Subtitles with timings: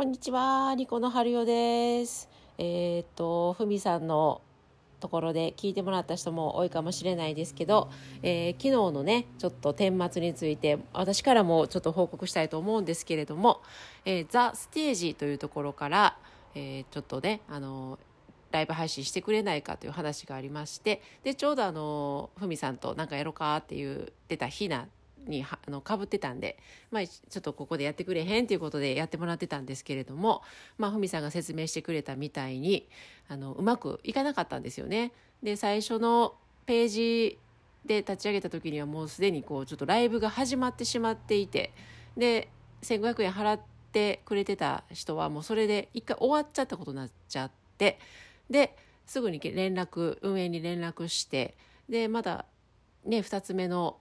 [0.00, 2.30] こんにちは、ニコの春代です。
[2.56, 4.40] えーっと、ふみさんの
[4.98, 7.90] ところで聞いてもらった人も多いかもしれないですけど、
[8.22, 13.60] えー昨日のね、ちょっと顛末について、私からもちょっと報告したいと思うんですけれども、
[14.06, 16.16] えーザ・ステージというところから、
[16.54, 17.98] えーちょっとね、あの、
[18.52, 23.98] ライブ配信してくれないかという話がありまして、で、ちょうどあの、ふみさんとなんかやろうかって言っ
[24.28, 24.88] てた日な、
[25.26, 26.58] にあの被ってたんで、
[26.90, 30.42] まあ、ちょっとここでやってくれへんということでやってもらってたんですけれども、
[30.78, 32.88] まあ、ふみさんが説明してくれたみたいに
[33.28, 35.12] あのうまくいかなかったんですよね。
[35.42, 36.34] で最初の
[36.66, 37.38] ページ
[37.84, 41.72] で立ち上げた時にはもうすでにこうちょっとライブが始まってしまっていて
[42.16, 42.48] で
[42.82, 43.60] 1500円払っ
[43.92, 47.98] てくれてた人はもうそれで一回終わっちゃったことになっちゃって
[48.50, 51.56] ですぐに連絡運営に連絡して
[51.88, 52.44] でまだ
[53.04, 53.96] ね2つ目の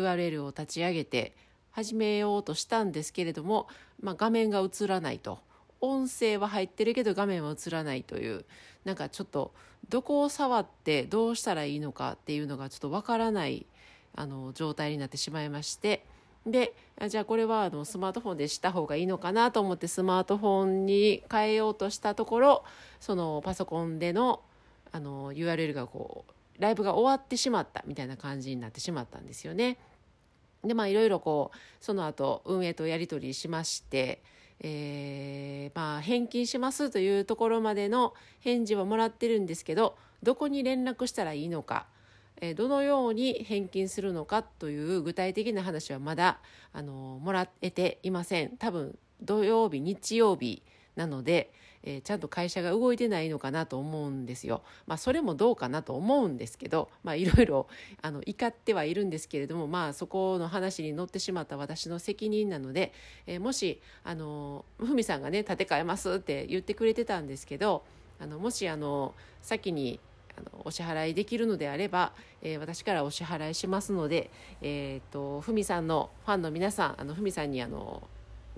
[0.00, 1.36] URL を立ち上げて
[1.70, 3.68] 始めようとしたんですけれども、
[4.00, 5.40] まあ、画面が映らないと
[5.80, 8.44] 音声は入ってるけど画面は映らないという
[8.84, 9.52] なんかちょっと
[9.88, 13.66] どこを触ってどうしたらいいのかっていうのがちょっとわからない
[14.14, 16.06] あの状態になってしまいまして
[16.46, 16.74] で
[17.08, 22.64] じゃあこれはあのスマートフォンでした方がいいのかなと思ってスマートフォンに変えようとしたところ
[23.00, 24.42] そのパソコンでの
[24.92, 29.76] あの URL がこうライブが終わってしまったみたいな感じになってしまったんですよね。
[30.64, 34.22] でまあいろいろこうその後運営とやり取りしまして、
[34.60, 41.86] えーまあ返金しますというところまでの返事はもらってるんですけどどこに連絡したらいいのか、
[42.40, 46.40] えーどのように返金するのかという具体的な話はまだ
[46.72, 48.56] あのもらえていません。
[48.56, 50.62] 多分土曜日日曜日
[50.96, 51.52] なので、
[51.84, 54.62] えーちゃんと会社が動いてないのかなと思うんですよ。
[54.86, 57.68] まあそれもどうかなと思うんですけど、まあいろいろ
[58.02, 62.92] あの怒ってはいるんですけれども、まあそこの話に乗ってしまった私の責任なので、
[63.26, 67.84] えーもしあのふみさんがね立て替えますって言ってくれてたんですけど、
[68.18, 70.00] あのもしあの先に
[70.36, 72.12] あのお支払いできるのであれば、
[72.42, 74.30] えー私からお支払いしますので、
[74.62, 78.02] えー、とふみさんのファンの皆さんあのふみさんにあの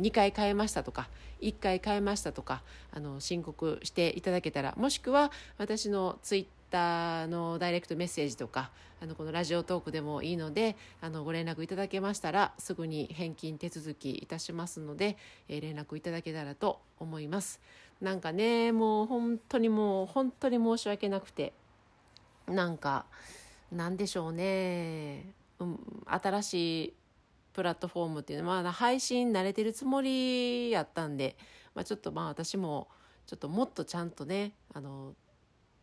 [0.00, 1.08] 2回変えましたとか
[1.40, 2.62] 1回変えましたとか
[2.92, 8.70] あの申告していただけたらもしくは私のツイッターのダイレクトメッセージとか
[9.00, 15.16] あのこのラジオトークでもいいのであのご連絡いただけましたらすぐに返金手続きいたしますので、
[15.48, 17.60] えー連絡いただけたらと思います。
[18.00, 21.54] なんかねもう本当にもう本当に申し訳なくて
[22.46, 23.06] なんか
[23.72, 25.26] なんでしょうね、
[25.58, 26.94] うん、新しい
[27.56, 31.38] プラットフォームっていうのは、まあ、配信慣れてるつもりやったんで、
[31.74, 32.88] まあ、ちょっとまあ私も
[33.26, 35.14] ちょっともっとちゃんとねあの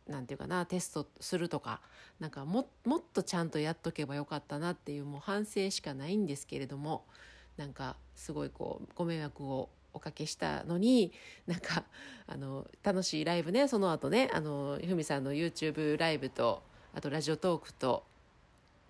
[0.07, 1.81] なんていうかなテストするとか
[2.19, 7.05] なんかももっとちゃんとやっとけばよかったなっていうもう反省しかないんですけれども
[7.57, 11.11] なんかすごいこうご迷惑をおかけしたのに
[11.47, 11.85] なんか
[12.27, 16.61] あの楽しいライブねその後ねあのふみさんの YouTube ライブと
[16.93, 18.03] あとラジオトークと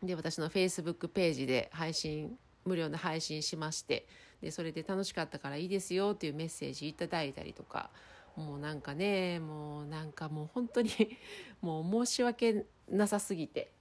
[0.02, 4.08] で私の Facebook ページで配信無料の配信しまして
[4.42, 7.90] でそれで楽しかったからいいですよっていうメッセージいただいたりとか
[8.36, 10.90] もうなんかねもうなんかもう本当に
[11.62, 13.72] もう申し訳なさすぎて。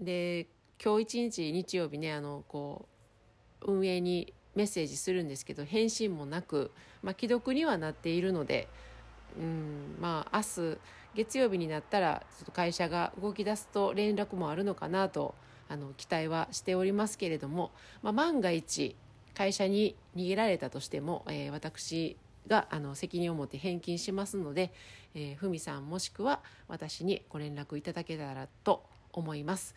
[0.00, 0.46] で
[0.82, 2.88] 今日一日日曜日ねあのこ
[3.60, 6.70] う運営にメッセージするんですけど返信もなく、
[7.02, 8.66] まあ、既読にはなっているので、
[9.38, 10.78] うん、まあ明日
[11.14, 15.34] 月曜日になったらちょっと会社が動き出すと連絡もあるのかなと
[15.70, 17.70] あの期待はしておりますけれども、
[18.02, 18.96] まあ、万が一
[19.34, 22.16] 会社に逃げられたとしても、えー私
[22.48, 24.72] があの責任を持って返金しますので、
[25.14, 29.76] えーふみさんもしくは私にご連絡いただけたらと思います。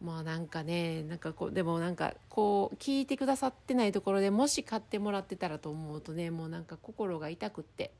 [0.00, 7.90] もうなんかねなんかこうでもなんかこう聞いてくださってないところでもし買ってもらってたらと思うとねもうなんか心が痛くって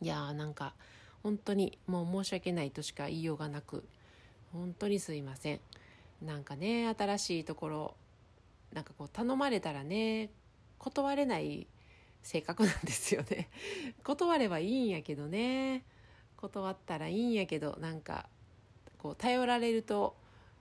[0.00, 0.74] いやーなんか
[1.22, 3.84] 本当にもう申し訳ないとしか言いようがなく
[4.52, 5.60] 本当にすいません
[6.22, 7.94] なんかね新しいところ
[8.72, 10.30] なんかこう頼まれたらね
[10.78, 11.66] 断れない
[12.22, 13.48] 性格なんですよね。
[14.04, 15.84] 断ればいいんやけどね。
[16.36, 18.28] 断ったらいいんやけどなんか
[18.98, 20.16] こう頼られると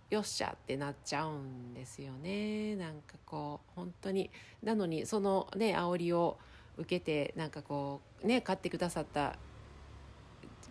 [0.10, 2.76] よっしゃってなっちゃうんですよね。
[2.76, 4.30] なんかこう本当に
[4.64, 6.38] なのにそのね煽りを
[6.78, 9.38] 受けてなんかこうね買ってくださった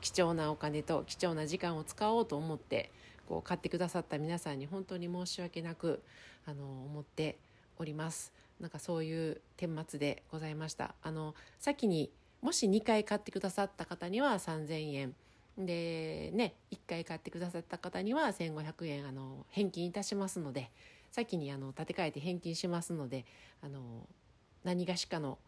[0.00, 2.90] 貴重なお金と貴重な時間を使おうと思って
[3.26, 6.02] こう買ってくださった皆さんに本当に申し訳なく
[6.46, 7.36] あの思って
[7.78, 8.32] おります。
[8.60, 10.94] なんかそういう顛末でございました。
[11.02, 12.10] あの先に
[12.42, 15.14] もし2回買ってくださった方には3000円。
[15.58, 20.70] でね1回買ってくださった方には1500円あの返金いたしますので
[21.10, 23.24] 先にあの立て替えて返金しますので
[23.62, 23.80] あの
[24.64, 25.38] 何がしかの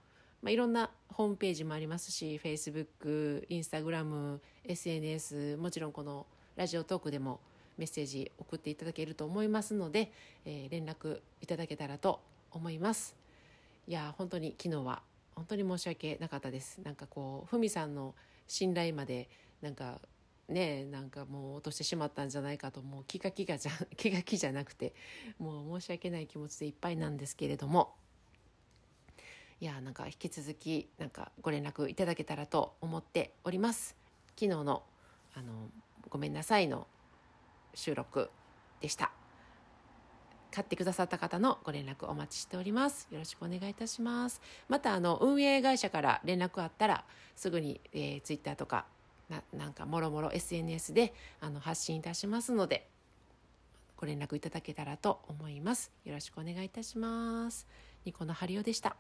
[0.43, 6.27] まあ、いろんなホームページもありますし Facebook、Instagram、SNS もちろんこの
[6.57, 7.41] ラジオトークでも
[7.79, 10.13] メッセージ送っていただけると思いますので、
[10.45, 12.21] えー、連絡いただけたらと
[12.51, 13.17] 思います。
[13.87, 15.01] いや本当に昨日は
[15.35, 16.79] 本当に申し訳なかったです。
[16.85, 18.15] なんかこうふみさんの
[18.49, 19.31] 信頼まで
[19.63, 20.01] なんか
[20.49, 24.95] ねなんかもう落としてしまったんじゃないかともう気が気がじゃ 気が気じゃなくて
[25.39, 27.95] もう申し訳ない気持ちでいっぱいなんですけれども。
[29.61, 33.97] いやなんか引き続きなんかご連絡いただけたらと思っております。
[34.37, 34.85] 昨日の
[35.35, 35.69] あの
[36.09, 36.87] ごめんなさいの
[37.79, 38.31] 収録
[38.81, 39.13] でした
[40.51, 43.07] 買ってくださった方のご連絡お待ちしております。
[43.11, 44.41] よろしくお願いいたします。
[44.69, 47.05] また、あの、運営会社から連絡あったら、
[47.37, 48.87] すぐに、えー、Twitter とか、
[49.29, 52.89] ななんか、もろもろ SNS であの発信いたしますので、
[53.97, 55.93] ご連絡いただけたらと思います。
[56.05, 57.67] よろしくお願いいたします。
[58.05, 58.97] ニコのハリオでした。